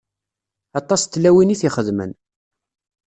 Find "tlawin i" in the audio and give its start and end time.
1.11-1.55